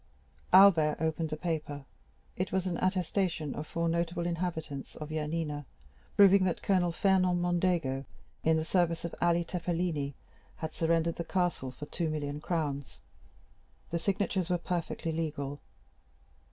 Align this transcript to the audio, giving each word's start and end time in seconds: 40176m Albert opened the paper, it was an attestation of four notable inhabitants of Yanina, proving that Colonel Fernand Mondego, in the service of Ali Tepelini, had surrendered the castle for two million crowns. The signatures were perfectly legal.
40176m 0.51 0.59
Albert 0.59 0.97
opened 0.99 1.29
the 1.29 1.37
paper, 1.37 1.85
it 2.35 2.51
was 2.51 2.65
an 2.65 2.79
attestation 2.79 3.53
of 3.53 3.67
four 3.67 3.87
notable 3.87 4.25
inhabitants 4.25 4.95
of 4.95 5.09
Yanina, 5.09 5.63
proving 6.17 6.43
that 6.43 6.63
Colonel 6.63 6.91
Fernand 6.91 7.39
Mondego, 7.39 8.05
in 8.43 8.57
the 8.57 8.65
service 8.65 9.05
of 9.05 9.13
Ali 9.21 9.43
Tepelini, 9.45 10.15
had 10.55 10.73
surrendered 10.73 11.17
the 11.17 11.23
castle 11.23 11.69
for 11.69 11.85
two 11.85 12.09
million 12.09 12.41
crowns. 12.41 12.97
The 13.91 13.99
signatures 13.99 14.49
were 14.49 14.57
perfectly 14.57 15.11
legal. 15.11 15.59